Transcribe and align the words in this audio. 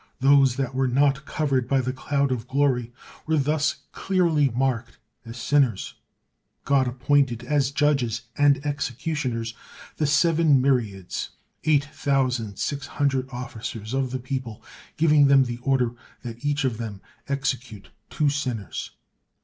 Those 0.19 0.55
that 0.55 0.73
were 0.73 0.87
not 0.87 1.25
covered 1.25 1.67
by 1.67 1.79
the 1.79 1.93
cloud 1.93 2.31
of 2.31 2.47
glory 2.47 2.91
were 3.27 3.37
thus 3.37 3.83
clearly 3.91 4.49
marked 4.49 4.97
as 5.25 5.37
sinners. 5.37 5.93
God 6.65 6.87
appointed 6.87 7.43
as 7.43 7.69
judges 7.69 8.23
and 8.35 8.65
executioners 8.65 9.53
the 9.97 10.07
seven 10.07 10.59
myriads 10.59 11.29
eight 11.65 11.85
thousand 11.85 12.57
six 12.57 12.87
hundred 12.87 13.29
officers 13.29 13.93
of 13.93 14.09
the 14.09 14.17
people, 14.17 14.63
giving 14.97 15.27
them 15.27 15.43
the 15.43 15.57
order 15.57 15.91
that 16.23 16.43
each 16.43 16.63
of 16.63 16.79
them 16.79 16.99
execute 17.27 17.89
two 18.09 18.31
sinners. 18.31 18.89